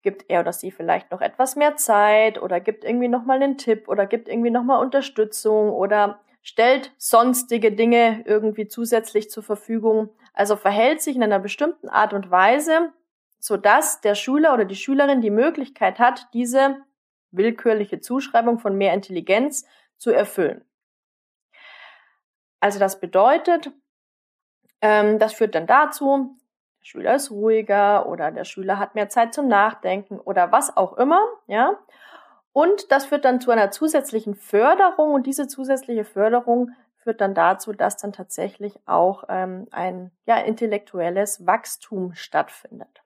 gibt 0.00 0.24
er 0.30 0.40
oder 0.40 0.54
sie 0.54 0.70
vielleicht 0.70 1.10
noch 1.10 1.20
etwas 1.20 1.54
mehr 1.54 1.76
Zeit 1.76 2.40
oder 2.40 2.60
gibt 2.60 2.82
irgendwie 2.84 3.08
nochmal 3.08 3.42
einen 3.42 3.58
Tipp 3.58 3.88
oder 3.88 4.06
gibt 4.06 4.28
irgendwie 4.28 4.50
nochmal 4.50 4.80
Unterstützung 4.80 5.70
oder 5.70 6.18
stellt 6.42 6.92
sonstige 6.98 7.72
Dinge 7.72 8.22
irgendwie 8.26 8.68
zusätzlich 8.68 9.30
zur 9.30 9.42
Verfügung, 9.42 10.10
also 10.34 10.56
verhält 10.56 11.00
sich 11.00 11.16
in 11.16 11.22
einer 11.22 11.38
bestimmten 11.38 11.88
Art 11.88 12.12
und 12.12 12.30
Weise, 12.30 12.92
so 13.38 13.56
dass 13.56 14.00
der 14.00 14.14
Schüler 14.14 14.52
oder 14.52 14.64
die 14.64 14.76
Schülerin 14.76 15.20
die 15.20 15.30
Möglichkeit 15.30 15.98
hat, 15.98 16.28
diese 16.34 16.76
willkürliche 17.30 18.00
Zuschreibung 18.00 18.58
von 18.58 18.76
mehr 18.76 18.92
Intelligenz 18.92 19.64
zu 19.96 20.10
erfüllen. 20.10 20.64
Also 22.60 22.78
das 22.78 23.00
bedeutet, 23.00 23.70
ähm, 24.80 25.18
das 25.18 25.32
führt 25.32 25.54
dann 25.54 25.66
dazu, 25.66 26.36
der 26.80 26.84
Schüler 26.84 27.14
ist 27.14 27.30
ruhiger 27.30 28.06
oder 28.08 28.30
der 28.30 28.44
Schüler 28.44 28.78
hat 28.78 28.94
mehr 28.94 29.08
Zeit 29.08 29.34
zum 29.34 29.48
Nachdenken 29.48 30.18
oder 30.18 30.52
was 30.52 30.76
auch 30.76 30.96
immer, 30.96 31.20
ja. 31.46 31.78
Und 32.52 32.92
das 32.92 33.06
führt 33.06 33.24
dann 33.24 33.40
zu 33.40 33.50
einer 33.50 33.70
zusätzlichen 33.70 34.34
Förderung 34.34 35.14
und 35.14 35.26
diese 35.26 35.48
zusätzliche 35.48 36.04
Förderung 36.04 36.70
führt 36.96 37.20
dann 37.20 37.34
dazu, 37.34 37.72
dass 37.72 37.96
dann 37.96 38.12
tatsächlich 38.12 38.78
auch 38.86 39.24
ähm, 39.28 39.66
ein 39.70 40.10
ja, 40.26 40.36
intellektuelles 40.36 41.46
Wachstum 41.46 42.14
stattfindet. 42.14 43.02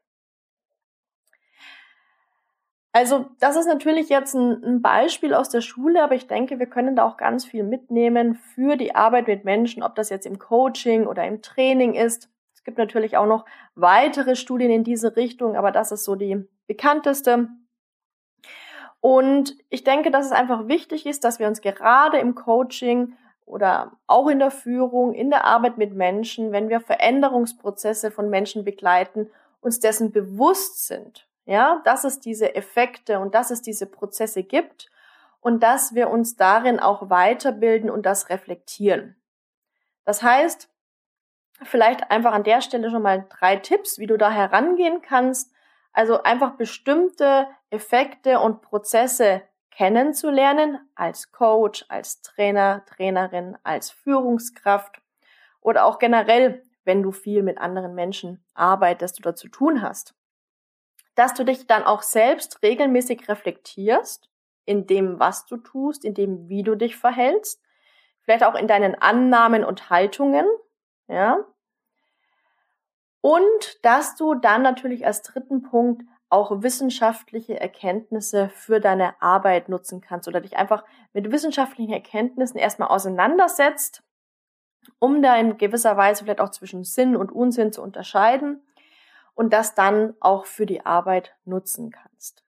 Also 2.92 3.26
das 3.40 3.56
ist 3.56 3.66
natürlich 3.66 4.08
jetzt 4.08 4.34
ein, 4.34 4.64
ein, 4.64 4.82
Beispiel 4.82 5.34
aus 5.34 5.50
der 5.50 5.60
Schule, 5.60 6.02
aber 6.02 6.14
ich 6.14 6.28
denke, 6.28 6.58
wir 6.58 6.66
können 6.66 6.96
da 6.96 7.04
auch 7.04 7.18
ganz 7.18 7.44
viel 7.44 7.62
mitnehmen 7.62 8.34
für 8.34 8.76
die 8.76 8.94
Arbeit 8.94 9.26
mit 9.26 9.44
Menschen, 9.44 9.82
ob 9.82 9.94
das 9.96 10.08
jetzt 10.08 10.24
im 10.24 10.38
Coaching 10.38 11.06
oder 11.06 11.26
im 11.26 11.42
Training 11.42 11.92
ist. 11.92 12.30
Es 12.54 12.64
gibt 12.64 12.78
natürlich 12.78 13.18
auch 13.18 13.26
noch 13.26 13.44
weitere 13.74 14.34
Studien 14.34 14.70
in 14.70 14.82
diese 14.82 15.14
Richtung, 15.14 15.56
aber 15.56 15.72
das 15.72 15.92
ist 15.92 16.04
so 16.04 16.14
die 16.14 16.48
bekannteste. 16.66 17.48
Und 19.06 19.56
ich 19.68 19.84
denke, 19.84 20.10
dass 20.10 20.26
es 20.26 20.32
einfach 20.32 20.66
wichtig 20.66 21.06
ist, 21.06 21.22
dass 21.22 21.38
wir 21.38 21.46
uns 21.46 21.60
gerade 21.60 22.18
im 22.18 22.34
Coaching 22.34 23.14
oder 23.44 23.92
auch 24.08 24.26
in 24.26 24.40
der 24.40 24.50
Führung, 24.50 25.14
in 25.14 25.30
der 25.30 25.44
Arbeit 25.44 25.78
mit 25.78 25.94
Menschen, 25.94 26.50
wenn 26.50 26.68
wir 26.68 26.80
Veränderungsprozesse 26.80 28.10
von 28.10 28.28
Menschen 28.30 28.64
begleiten, 28.64 29.30
uns 29.60 29.78
dessen 29.78 30.10
bewusst 30.10 30.88
sind, 30.88 31.28
ja, 31.44 31.80
dass 31.84 32.02
es 32.02 32.18
diese 32.18 32.56
Effekte 32.56 33.20
und 33.20 33.36
dass 33.36 33.52
es 33.52 33.62
diese 33.62 33.86
Prozesse 33.86 34.42
gibt 34.42 34.90
und 35.38 35.62
dass 35.62 35.94
wir 35.94 36.10
uns 36.10 36.34
darin 36.34 36.80
auch 36.80 37.08
weiterbilden 37.08 37.90
und 37.90 38.06
das 38.06 38.28
reflektieren. 38.28 39.14
Das 40.04 40.24
heißt, 40.24 40.68
vielleicht 41.62 42.10
einfach 42.10 42.32
an 42.32 42.42
der 42.42 42.60
Stelle 42.60 42.90
schon 42.90 43.02
mal 43.02 43.24
drei 43.28 43.54
Tipps, 43.54 44.00
wie 44.00 44.08
du 44.08 44.16
da 44.16 44.32
herangehen 44.32 45.00
kannst, 45.00 45.52
also 45.96 46.22
einfach 46.22 46.56
bestimmte 46.56 47.48
Effekte 47.70 48.38
und 48.40 48.60
Prozesse 48.60 49.42
kennenzulernen 49.70 50.78
als 50.94 51.32
Coach, 51.32 51.86
als 51.88 52.20
Trainer, 52.20 52.84
Trainerin, 52.84 53.56
als 53.62 53.90
Führungskraft 53.90 55.00
oder 55.62 55.86
auch 55.86 55.98
generell, 55.98 56.62
wenn 56.84 57.02
du 57.02 57.12
viel 57.12 57.42
mit 57.42 57.56
anderen 57.56 57.94
Menschen 57.94 58.44
arbeitest 58.52 59.20
oder 59.20 59.34
zu 59.34 59.48
tun 59.48 59.80
hast. 59.80 60.14
Dass 61.14 61.32
du 61.32 61.44
dich 61.44 61.66
dann 61.66 61.82
auch 61.82 62.02
selbst 62.02 62.62
regelmäßig 62.62 63.26
reflektierst 63.26 64.28
in 64.66 64.86
dem, 64.86 65.18
was 65.18 65.46
du 65.46 65.56
tust, 65.56 66.04
in 66.04 66.12
dem, 66.12 66.50
wie 66.50 66.62
du 66.62 66.74
dich 66.74 66.96
verhältst, 66.96 67.62
vielleicht 68.20 68.44
auch 68.44 68.54
in 68.54 68.68
deinen 68.68 68.96
Annahmen 68.96 69.64
und 69.64 69.88
Haltungen, 69.88 70.46
ja, 71.08 71.38
und 73.26 73.84
dass 73.84 74.14
du 74.14 74.34
dann 74.34 74.62
natürlich 74.62 75.04
als 75.04 75.22
dritten 75.22 75.62
Punkt 75.62 76.04
auch 76.28 76.62
wissenschaftliche 76.62 77.58
Erkenntnisse 77.58 78.50
für 78.50 78.78
deine 78.78 79.20
Arbeit 79.20 79.68
nutzen 79.68 80.00
kannst 80.00 80.28
oder 80.28 80.40
dich 80.40 80.56
einfach 80.56 80.84
mit 81.12 81.32
wissenschaftlichen 81.32 81.92
Erkenntnissen 81.92 82.56
erstmal 82.56 82.86
auseinandersetzt, 82.86 84.04
um 85.00 85.22
da 85.22 85.34
in 85.34 85.58
gewisser 85.58 85.96
Weise 85.96 86.22
vielleicht 86.22 86.40
auch 86.40 86.50
zwischen 86.50 86.84
Sinn 86.84 87.16
und 87.16 87.32
Unsinn 87.32 87.72
zu 87.72 87.82
unterscheiden 87.82 88.64
und 89.34 89.52
das 89.52 89.74
dann 89.74 90.14
auch 90.20 90.46
für 90.46 90.64
die 90.64 90.86
Arbeit 90.86 91.34
nutzen 91.44 91.90
kannst. 91.90 92.44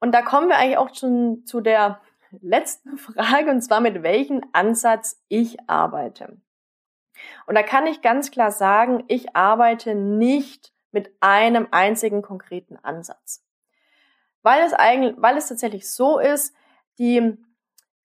Und 0.00 0.10
da 0.10 0.22
kommen 0.22 0.48
wir 0.48 0.56
eigentlich 0.56 0.78
auch 0.78 0.92
schon 0.92 1.46
zu 1.46 1.60
der 1.60 2.00
letzten 2.40 2.98
Frage, 2.98 3.52
und 3.52 3.62
zwar 3.62 3.78
mit 3.78 4.02
welchem 4.02 4.42
Ansatz 4.52 5.22
ich 5.28 5.68
arbeite. 5.68 6.40
Und 7.46 7.54
da 7.54 7.62
kann 7.62 7.86
ich 7.86 8.02
ganz 8.02 8.30
klar 8.30 8.50
sagen, 8.50 9.04
ich 9.08 9.36
arbeite 9.36 9.94
nicht 9.94 10.72
mit 10.90 11.12
einem 11.20 11.68
einzigen 11.70 12.22
konkreten 12.22 12.76
Ansatz. 12.76 13.44
Weil 14.42 14.64
es 14.64 14.72
eigentlich, 14.72 15.14
weil 15.18 15.36
es 15.36 15.48
tatsächlich 15.48 15.90
so 15.90 16.18
ist, 16.18 16.54
die 16.98 17.36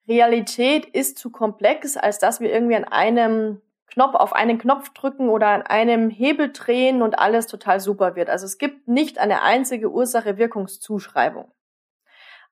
Realität 0.08 0.86
ist 0.86 1.18
zu 1.18 1.32
komplex, 1.32 1.98
als 1.98 2.20
dass 2.20 2.42
wir 2.42 2.52
irgendwie 2.52 2.76
an 2.76 2.84
einem 2.84 3.62
Knopf, 3.88 4.16
auf 4.16 4.34
einen 4.34 4.58
Knopf 4.58 4.90
drücken 4.90 5.30
oder 5.30 5.50
an 5.50 5.62
einem 5.62 6.10
Hebel 6.10 6.52
drehen 6.52 7.02
und 7.02 7.20
alles 7.20 7.48
total 7.48 7.80
super 7.80 8.16
wird. 8.16 8.30
Also 8.30 8.46
es 8.46 8.58
gibt 8.58 8.88
nicht 8.88 9.20
eine 9.20 9.44
einzige 9.44 9.92
Ursache-Wirkungszuschreibung. 9.92 11.52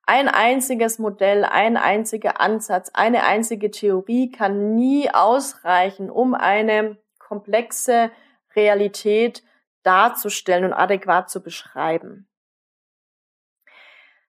Ein 0.04 0.28
einziges 0.28 0.98
Modell, 0.98 1.44
ein 1.44 1.76
einziger 1.76 2.40
Ansatz, 2.40 2.90
eine 2.92 3.22
einzige 3.22 3.70
Theorie 3.70 4.30
kann 4.30 4.74
nie 4.74 5.08
ausreichen, 5.10 6.10
um 6.10 6.34
eine 6.34 6.98
komplexe 7.18 8.10
Realität 8.56 9.42
darzustellen 9.84 10.64
und 10.64 10.72
adäquat 10.72 11.30
zu 11.30 11.42
beschreiben. 11.42 12.28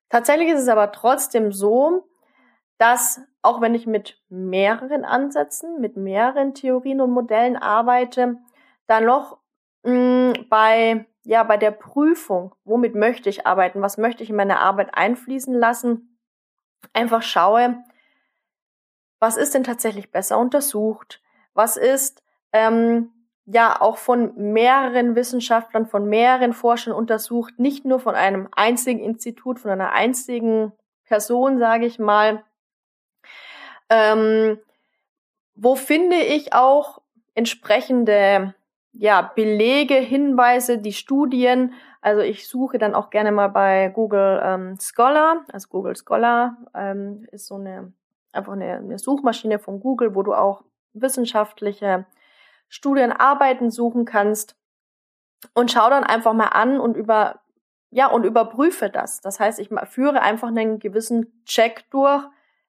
Tatsächlich 0.10 0.50
ist 0.50 0.62
es 0.62 0.68
aber 0.68 0.92
trotzdem 0.92 1.51
so, 1.51 2.08
dass 2.77 3.22
auch 3.42 3.62
wenn 3.62 3.75
ich 3.75 3.88
mit 3.88 4.22
mehreren 4.30 5.06
Ansätzen, 5.06 5.82
mit 5.82 5.98
mehreren 5.98 6.53
Theorien 6.53 7.01
und 7.01 7.12
Modellen 7.12 7.58
arbeite, 7.58 8.38
dann 8.88 9.06
noch 9.06 9.39
mh, 9.84 9.94
mm, 9.94 10.50
bei 10.50 11.06
ja 11.25 11.44
bei 11.44 11.58
der 11.58 11.72
Prüfung, 11.72 12.53
womit 12.63 12.96
möchte 12.96 13.30
ich 13.30 13.48
arbeiten, 13.48 13.82
was 13.82 13.98
möchte 13.98 14.24
ich 14.24 14.30
in 14.30 14.36
meine 14.36 14.60
Arbeit 14.60 14.94
einfließen 14.94 15.53
lassen, 15.53 16.20
einfach 16.92 17.22
schaue, 17.22 17.84
was 19.20 19.38
ist 19.38 19.53
denn 19.53 19.63
tatsächlich 19.63 20.12
besser 20.12 20.38
untersucht, 20.38 21.22
was 21.53 21.77
ist 21.77 22.24
ähm, 22.51 23.12
ja 23.46 23.80
auch 23.80 23.98
von 23.98 24.36
mehreren 24.36 25.15
Wissenschaftlern, 25.15 25.86
von 25.86 26.08
mehreren 26.08 26.53
Forschern 26.53 26.94
untersucht, 26.94 27.58
nicht 27.58 27.86
nur 27.86 28.00
von 28.00 28.15
einem 28.15 28.50
einzigen 28.51 29.00
Institut, 29.00 29.60
von 29.60 29.72
einer 29.72 29.92
einzigen 29.92 30.74
Person, 31.06 31.60
sage 31.60 31.86
ich 31.86 32.00
mal. 32.00 32.44
Ähm, 33.89 34.60
wo 35.56 35.75
finde 35.75 36.18
ich 36.18 36.53
auch 36.53 37.01
entsprechende 37.36 38.56
ja, 38.94 39.22
Belege, 39.22 39.96
Hinweise, 39.96 40.78
die 40.78 40.94
Studien. 40.94 41.74
Also 42.02 42.22
ich 42.22 42.48
suche 42.48 42.78
dann 42.78 42.96
auch 42.96 43.10
gerne 43.10 43.32
mal 43.32 43.48
bei 43.50 43.90
Google 43.90 44.42
ähm, 44.44 44.78
Scholar. 44.80 45.46
Also 45.52 45.68
Google 45.70 45.96
Scholar 45.96 46.58
ähm, 46.76 47.28
ist 47.32 47.48
so 47.48 47.56
eine 47.56 47.94
einfach 48.34 48.54
eine, 48.54 48.78
eine 48.78 49.00
Suchmaschine 49.00 49.60
von 49.60 49.80
Google, 49.80 50.16
wo 50.16 50.24
du 50.24 50.34
auch 50.34 50.64
wissenschaftliche 50.94 52.06
Studienarbeiten 52.68 53.72
suchen 53.72 54.06
kannst 54.06 54.56
und 55.54 55.72
schau 55.72 55.90
dann 55.90 56.04
einfach 56.04 56.34
mal 56.34 56.48
an 56.48 56.80
und 56.80 56.98
über 56.98 57.42
ja 57.92 58.08
und 58.08 58.26
überprüfe 58.26 58.90
das. 58.90 59.22
Das 59.22 59.40
heißt, 59.40 59.60
ich 59.60 59.70
führe 59.90 60.22
einfach 60.22 60.48
einen 60.48 60.80
gewissen 60.80 61.44
Check 61.46 61.90
durch. 61.92 62.24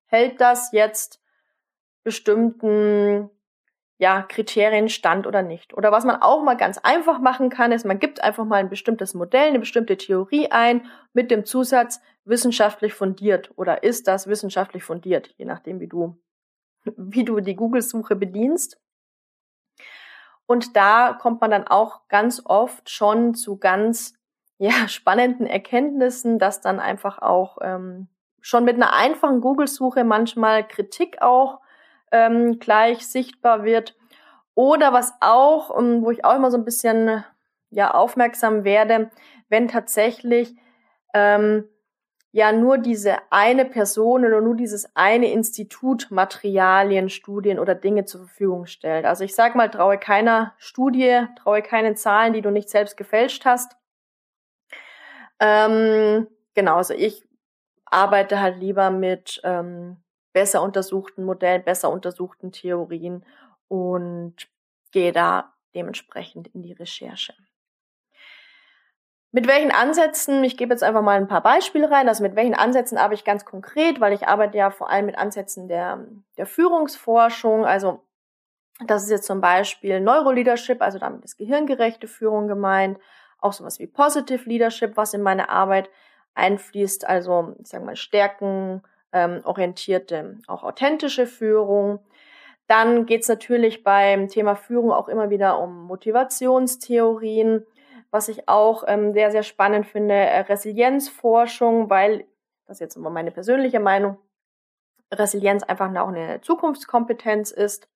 Hält 0.07 0.41
das 0.41 0.73
jetzt 0.73 1.23
bestimmten 2.03 3.31
ja, 3.99 4.23
Kriterien 4.23 4.89
stand 4.89 5.27
oder 5.27 5.43
nicht. 5.43 5.75
Oder 5.75 5.93
was 5.93 6.05
man 6.05 6.21
auch 6.21 6.43
mal 6.43 6.57
ganz 6.57 6.79
einfach 6.79 7.21
machen 7.21 7.49
kann, 7.49 7.73
ist, 7.73 7.87
man 7.87 8.01
gibt 8.01 8.23
einfach 8.23 8.45
mal 8.45 8.57
ein 8.57 8.69
bestimmtes 8.69 9.15
Modell, 9.15 9.49
eine 9.49 9.61
bestimmte 9.61 9.97
Theorie 9.97 10.51
ein 10.51 10.87
mit 11.13 11.31
dem 11.31 11.45
Zusatz 11.45 12.01
wissenschaftlich 12.25 12.95
fundiert 12.95 13.51
oder 13.57 13.83
ist 13.83 14.09
das 14.09 14.27
wissenschaftlich 14.27 14.83
fundiert, 14.83 15.35
je 15.37 15.45
nachdem, 15.45 15.81
wie 15.81 15.87
du, 15.87 16.17
wie 16.97 17.25
du 17.25 17.41
die 17.41 17.55
Google-Suche 17.55 18.17
bedienst. 18.17 18.81
Und 20.47 20.77
da 20.77 21.13
kommt 21.15 21.41
man 21.41 21.51
dann 21.51 21.67
auch 21.67 22.09
ganz 22.09 22.43
oft 22.45 22.91
schon 22.91 23.35
zu 23.35 23.59
ganz 23.59 24.15
ja, 24.59 24.89
spannenden 24.89 25.47
Erkenntnissen, 25.47 26.39
dass 26.39 26.61
dann 26.61 26.81
einfach 26.81 27.21
auch 27.21 27.59
ähm, 27.61 28.09
schon 28.41 28.65
mit 28.65 28.77
einer 28.77 28.93
einfachen 28.93 29.41
Google-Suche 29.41 30.05
manchmal 30.05 30.67
Kritik 30.67 31.23
auch 31.23 31.61
ähm, 32.15 32.61
gleich 32.61 33.07
sichtbar 33.09 33.65
wird. 33.65 33.97
Oder 34.55 34.93
was 34.93 35.13
auch, 35.21 35.77
ähm, 35.77 36.03
wo 36.05 36.13
ich 36.13 36.25
auch 36.25 36.37
immer 36.37 36.53
so 36.53 36.57
ein 36.57 36.65
bisschen 36.65 37.25
ja 37.71 37.93
aufmerksam 37.93 38.63
werde, 38.63 39.11
wenn 39.49 39.67
tatsächlich 39.67 40.55
ähm, 41.13 41.69
ja 42.31 42.53
nur 42.53 42.79
diese 42.79 43.17
eine 43.31 43.65
Person 43.65 44.25
oder 44.25 44.41
nur 44.41 44.55
dieses 44.55 44.95
eine 44.95 45.33
Institut 45.33 46.13
Materialien, 46.13 47.09
Studien 47.11 47.59
oder 47.59 47.75
Dinge 47.75 48.05
zur 48.05 48.21
Verfügung 48.21 48.67
stellt. 48.67 49.07
Also 49.07 49.25
ich 49.25 49.35
sage 49.35 49.59
mal, 49.59 49.69
traue 49.69 49.99
keiner 49.99 50.55
Studie, 50.59 51.27
traue 51.43 51.63
keinen 51.63 51.97
Zahlen, 51.97 52.33
die 52.33 52.43
du 52.43 52.51
nicht 52.51 52.71
selbst 52.71 52.97
gefälscht 52.97 53.45
hast. 53.45 53.77
Ähm, 55.41 56.29
genau, 56.55 56.77
also 56.77 56.95
ich 56.95 57.25
arbeite 57.87 58.41
halt 58.41 58.59
lieber 58.59 58.91
mit 58.91 59.41
ähm, 59.43 59.97
besser 60.35 60.61
untersuchten 60.61 61.25
Modellen, 61.25 61.65
besser 61.65 61.91
untersuchten 61.91 62.53
Theorien 62.53 63.25
und 63.69 64.35
gehe 64.93 65.13
da 65.13 65.55
dementsprechend 65.75 66.49
in 66.49 66.63
die 66.63 66.73
Recherche. 66.73 67.33
Mit 69.33 69.49
welchen 69.49 69.73
Ansätzen, 69.73 70.45
ich 70.45 70.57
gebe 70.57 70.73
jetzt 70.73 70.85
einfach 70.85 71.03
mal 71.03 71.17
ein 71.17 71.27
paar 71.27 71.43
Beispiele 71.43 71.91
rein, 71.91 72.09
also 72.09 72.23
mit 72.23 72.37
welchen 72.37 72.55
Ansätzen 72.55 72.99
arbeite 72.99 73.15
ich 73.15 73.25
ganz 73.25 73.45
konkret, 73.45 74.01
weil 74.01 74.13
ich 74.13 74.29
arbeite 74.29 74.59
ja 74.59 74.71
vor 74.71 74.91
allem 74.91 75.07
mit 75.07 75.19
Ansätzen 75.19 75.67
der, 75.67 76.07
der 76.37 76.47
Führungsforschung, 76.47 77.65
also 77.65 78.05
das 78.87 79.05
ist 79.05 79.11
jetzt 79.11 79.27
zum 79.27 79.41
Beispiel 79.41 80.01
Neuroleadership, 80.01 80.83
also 80.83 80.99
damit 80.99 81.25
ist 81.25 81.37
gehirngerechte 81.37 82.07
Führung 82.07 82.47
gemeint, 82.47 82.99
auch 83.39 83.53
sowas 83.53 83.79
wie 83.79 83.87
Positive 83.87 84.49
Leadership, 84.49 84.97
was 84.97 85.15
in 85.15 85.23
meine 85.23 85.49
Arbeit 85.49 85.91
einfließt, 86.35 87.07
also 87.07 87.57
ich 87.61 87.69
sage 87.69 87.85
mal 87.85 87.97
Stärken, 87.97 88.83
ähm, 89.15 89.41
orientierte, 89.45 90.39
auch 90.47 90.65
authentische 90.65 91.27
Führung. 91.27 92.01
Dann 92.67 93.07
geht 93.07 93.23
es 93.23 93.29
natürlich 93.29 93.85
beim 93.85 94.29
Thema 94.29 94.57
Führung 94.57 94.93
auch 94.93 95.09
immer 95.09 95.31
wieder 95.31 95.59
um 95.61 95.85
Motivationstheorien, 95.85 97.65
was 98.11 98.29
ich 98.29 98.49
auch 98.49 98.85
ähm, 98.87 99.13
sehr, 99.13 99.31
sehr 99.31 99.43
spannend 99.43 99.87
finde, 99.87 100.15
äh, 100.15 100.41
Resilienzforschung, 100.41 101.89
weil, 101.89 102.27
das 102.67 102.77
ist 102.77 102.81
jetzt 102.81 102.97
immer 102.97 103.11
meine 103.11 103.31
persönliche 103.31 103.81
Meinung, 103.81 104.19
Resilienz 105.13 105.63
einfach 105.63 105.95
auch 105.97 106.09
eine 106.09 106.41
Zukunftskompetenz 106.41 107.51
ist. 107.53 107.89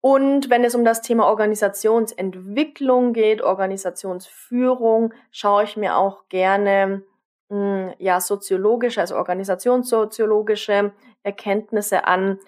Und 0.00 0.50
wenn 0.50 0.64
es 0.64 0.74
um 0.74 0.84
das 0.84 1.02
Thema 1.02 1.26
Organisationsentwicklung 1.26 3.12
geht, 3.12 3.42
Organisationsführung, 3.42 5.12
schaue 5.30 5.64
ich 5.64 5.76
mir 5.76 5.96
auch 5.96 6.28
gerne 6.28 7.02
ja 7.50 8.20
soziologische, 8.20 9.00
also 9.00 9.16
organisationssoziologische 9.16 10.92
Erkenntnisse 11.22 12.06
an. 12.06 12.38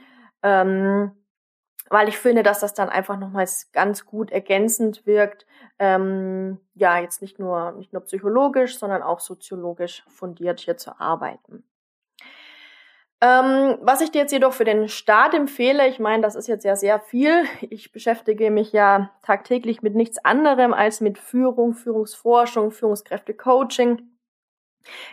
Ähm, 0.43 1.13
weil 1.91 2.09
ich 2.09 2.19
finde, 2.19 2.43
dass 2.43 2.61
das 2.61 2.75
dann 2.75 2.89
einfach 2.89 3.19
nochmals 3.19 3.71
ganz 3.73 4.05
gut 4.05 4.31
ergänzend 4.31 5.07
wirkt. 5.07 5.47
Ähm, 5.79 6.61
ja, 6.75 6.99
jetzt 6.99 7.23
nicht 7.23 7.39
nur, 7.39 7.73
nicht 7.73 7.93
nur 7.93 8.03
psychologisch, 8.03 8.79
sondern 8.79 9.03
auch 9.03 9.21
soziologisch 9.21 10.05
fundiert 10.09 10.61
hier 10.61 10.77
zu 10.77 11.01
arbeiten. 11.01 11.65
Ähm, 13.21 13.79
was 13.81 14.01
ich 14.01 14.13
dir 14.13 14.21
jetzt 14.21 14.33
jedoch 14.33 14.53
für 14.53 14.65
den 14.65 14.89
Start 14.89 15.35
empfehle, 15.35 15.89
ich 15.89 15.99
meine, 15.99 16.23
das 16.23 16.37
ist 16.37 16.47
jetzt 16.47 16.65
ja 16.65 16.77
sehr 16.77 17.01
viel. 17.01 17.45
Ich 17.63 17.91
beschäftige 17.91 18.51
mich 18.51 18.73
ja 18.73 19.11
tagtäglich 19.23 19.83
mit 19.83 19.95
nichts 19.97 20.25
anderem 20.25 20.73
als 20.73 21.01
mit 21.01 21.19
Führung, 21.19 21.75
Führungsforschung, 21.75 22.71
Führungskräftecoaching 22.71 24.18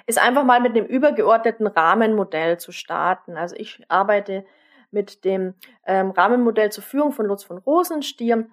ist 0.06 0.22
einfach 0.22 0.44
mal 0.44 0.62
mit 0.62 0.76
einem 0.76 0.86
übergeordneten 0.86 1.68
Rahmenmodell 1.68 2.60
zu 2.60 2.72
starten. 2.72 3.38
Also 3.38 3.56
ich 3.58 3.84
arbeite 3.88 4.46
mit 4.92 5.26
dem 5.26 5.56
ähm, 5.86 6.12
Rahmenmodell 6.12 6.72
zur 6.72 6.84
Führung 6.84 7.12
von 7.12 7.26
Lutz 7.26 7.44
von 7.44 7.58
Rosenstier 7.58 8.48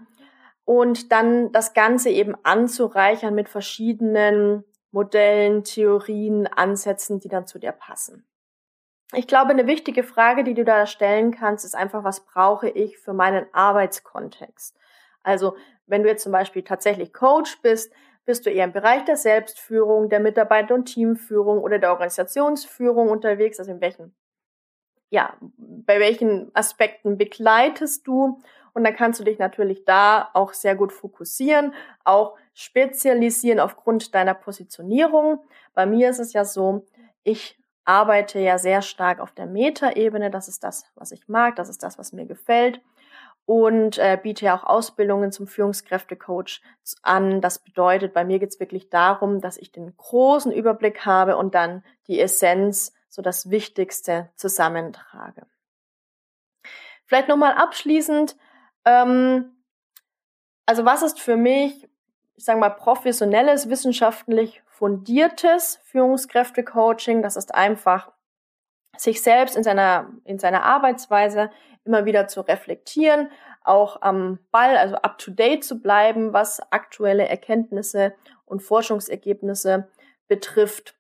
und 0.65 1.13
dann 1.13 1.53
das 1.53 1.75
Ganze 1.75 2.11
eben 2.11 2.35
anzureichern 2.43 3.35
mit 3.35 3.49
verschiedenen 3.49 4.65
Modellen, 4.91 5.65
Theorien, 5.65 6.47
Ansätzen, 6.47 7.19
die 7.19 7.29
dann 7.29 7.47
zu 7.47 7.59
dir 7.59 7.73
passen. 7.73 8.27
Ich 9.15 9.27
glaube, 9.27 9.51
eine 9.51 9.67
wichtige 9.67 10.05
Frage, 10.05 10.45
die 10.45 10.55
du 10.55 10.65
da 10.65 10.87
stellen 10.87 11.33
kannst, 11.33 11.65
ist 11.65 11.75
einfach, 11.75 12.05
was 12.05 12.25
brauche 12.25 12.69
ich 12.69 12.99
für 12.99 13.13
meinen 13.13 13.47
Arbeitskontext? 13.53 14.77
Also, 15.23 15.57
wenn 15.87 16.03
du 16.03 16.09
jetzt 16.09 16.23
zum 16.23 16.33
Beispiel 16.33 16.63
tatsächlich 16.63 17.13
Coach 17.13 17.61
bist, 17.61 17.93
bist 18.25 18.47
du 18.47 18.51
eher 18.51 18.65
im 18.65 18.73
Bereich 18.73 19.05
der 19.05 19.17
Selbstführung, 19.17 20.09
der 20.09 20.21
Mitarbeiter- 20.21 20.75
und 20.75 20.87
Teamführung 20.87 21.59
oder 21.61 21.79
der 21.79 21.91
Organisationsführung 21.91 23.09
unterwegs? 23.09 23.59
Also 23.59 23.73
in 23.73 23.81
welchen 23.81 24.15
ja, 25.13 25.37
bei 25.59 26.01
welchen 26.01 26.51
Aspekten 26.55 27.19
begleitest 27.19 28.07
du? 28.07 28.41
Und 28.73 28.85
dann 28.85 28.97
kannst 28.97 29.21
du 29.21 29.25
dich 29.25 29.39
natürlich 29.39 29.85
da 29.85 30.31
auch 30.33 30.55
sehr 30.55 30.75
gut 30.75 30.91
fokussieren, 30.91 31.75
auch 32.03 32.39
spezialisieren 32.55 33.61
aufgrund 33.61 34.15
deiner 34.15 34.33
Positionierung. 34.33 35.45
Bei 35.75 35.85
mir 35.85 36.09
ist 36.09 36.19
es 36.19 36.33
ja 36.33 36.47
so, 36.47 36.87
ich 37.25 37.61
arbeite 37.85 38.39
ja 38.39 38.57
sehr 38.57 38.81
stark 38.81 39.21
auf 39.21 39.33
der 39.33 39.45
Metaebene. 39.45 40.31
Das 40.31 40.49
ist 40.49 40.65
das, 40.65 40.91
was 40.95 41.13
ich 41.13 41.29
mag. 41.29 41.57
Das 41.57 41.69
ist 41.69 41.83
das, 41.83 41.99
was 41.99 42.15
mir 42.15 42.25
gefällt. 42.25 42.81
Und 43.45 43.99
äh, 43.99 44.19
biete 44.23 44.45
ja 44.45 44.57
auch 44.57 44.65
Ausbildungen 44.65 45.33
zum 45.33 45.47
Führungskräftecoach 45.47 46.63
an. 47.03 47.41
Das 47.41 47.59
bedeutet, 47.59 48.15
bei 48.15 48.25
mir 48.25 48.39
geht 48.39 48.51
es 48.51 48.61
wirklich 48.61 48.89
darum, 48.89 49.41
dass 49.41 49.57
ich 49.57 49.73
den 49.73 49.97
großen 49.97 50.53
Überblick 50.53 51.05
habe 51.05 51.37
und 51.37 51.55
dann 51.55 51.85
die 52.07 52.21
Essenz 52.21 52.95
so 53.09 53.21
das 53.21 53.51
Wichtigste 53.51 54.31
zusammentrage. 54.37 55.47
Vielleicht 57.05 57.29
nochmal 57.29 57.53
abschließend, 57.55 58.37
ähm, 58.85 59.57
also 60.65 60.85
was 60.85 61.03
ist 61.03 61.21
für 61.21 61.37
mich, 61.37 61.89
ich 62.37 62.45
sage 62.45 62.59
mal, 62.59 62.71
professionelles, 62.71 63.69
wissenschaftlich 63.69 64.63
fundiertes 64.67 65.81
Führungskräftecoaching? 65.85 67.23
Das 67.23 67.37
ist 67.37 67.55
einfach, 67.55 68.13
sich 68.97 69.23
selbst 69.23 69.57
in 69.57 69.63
seiner, 69.63 70.11
in 70.25 70.39
seiner 70.39 70.65
Arbeitsweise 70.65 71.51
immer 71.85 72.05
wieder 72.05 72.29
zu 72.29 72.43
reflektieren, 72.43 73.31
auch 73.65 74.03
am 74.03 74.39
Ball, 74.51 74.77
also 74.77 74.97
up 74.97 75.19
to 75.19 75.31
date 75.31 75.65
zu 75.65 75.81
bleiben, 75.81 76.33
was 76.33 76.61
aktuelle 76.73 77.29
Erkenntnisse 77.29 78.15
und 78.45 78.63
Forschungsergebnisse 78.63 79.89
betrifft. 80.29 80.95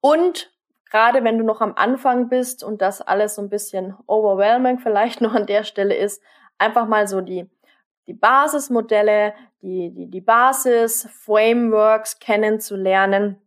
Und 0.00 0.52
gerade 0.90 1.24
wenn 1.24 1.38
du 1.38 1.44
noch 1.44 1.60
am 1.60 1.74
Anfang 1.74 2.28
bist 2.28 2.64
und 2.64 2.80
das 2.82 3.00
alles 3.00 3.34
so 3.34 3.42
ein 3.42 3.50
bisschen 3.50 3.96
overwhelming 4.06 4.78
vielleicht 4.78 5.20
noch 5.20 5.34
an 5.34 5.46
der 5.46 5.64
Stelle 5.64 5.94
ist, 5.94 6.22
einfach 6.58 6.86
mal 6.86 7.06
so 7.06 7.20
die, 7.20 7.48
die 8.06 8.14
Basismodelle, 8.14 9.34
die, 9.62 9.90
die, 9.90 10.10
die 10.10 10.20
Basis-Frameworks 10.20 12.18
kennenzulernen 12.18 13.40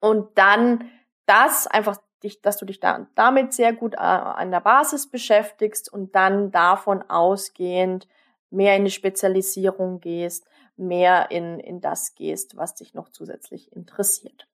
und 0.00 0.36
dann 0.36 0.90
das 1.26 1.66
einfach 1.66 1.98
dich, 2.20 2.42
dass 2.42 2.56
du 2.56 2.64
dich 2.64 2.80
da, 2.80 3.06
damit 3.14 3.52
sehr 3.52 3.72
gut 3.72 3.94
äh, 3.94 3.98
an 3.98 4.50
der 4.50 4.60
Basis 4.60 5.10
beschäftigst 5.10 5.92
und 5.92 6.14
dann 6.14 6.50
davon 6.50 7.02
ausgehend 7.08 8.08
mehr 8.50 8.76
in 8.76 8.84
die 8.84 8.90
Spezialisierung 8.90 10.00
gehst, 10.00 10.46
mehr 10.76 11.30
in, 11.30 11.60
in 11.60 11.80
das 11.80 12.14
gehst, 12.14 12.56
was 12.56 12.74
dich 12.74 12.94
noch 12.94 13.08
zusätzlich 13.10 13.72
interessiert. 13.72 14.46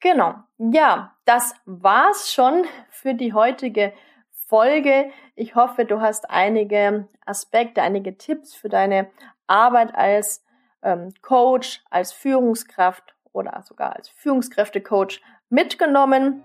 Genau. 0.00 0.34
Ja, 0.58 1.16
das 1.24 1.54
war's 1.64 2.32
schon 2.32 2.64
für 2.90 3.14
die 3.14 3.32
heutige 3.32 3.94
Folge. 4.30 5.10
Ich 5.34 5.54
hoffe, 5.54 5.84
du 5.86 6.00
hast 6.00 6.30
einige 6.30 7.08
Aspekte, 7.24 7.82
einige 7.82 8.18
Tipps 8.18 8.54
für 8.54 8.68
deine 8.68 9.10
Arbeit 9.46 9.94
als 9.94 10.44
ähm, 10.82 11.12
Coach, 11.22 11.82
als 11.90 12.12
Führungskraft 12.12 13.14
oder 13.32 13.62
sogar 13.62 13.96
als 13.96 14.08
Führungskräftecoach 14.10 15.20
mitgenommen 15.50 16.42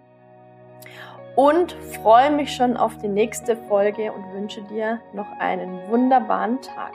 und 1.35 1.71
freue 2.01 2.31
mich 2.31 2.55
schon 2.55 2.77
auf 2.77 2.97
die 2.97 3.07
nächste 3.07 3.55
Folge 3.55 4.11
und 4.11 4.33
wünsche 4.33 4.61
dir 4.63 4.99
noch 5.13 5.31
einen 5.39 5.87
wunderbaren 5.89 6.61
Tag. 6.61 6.93